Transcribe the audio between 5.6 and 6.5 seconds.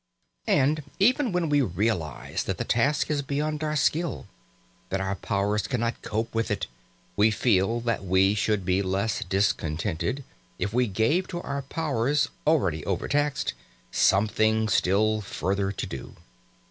cannot cope with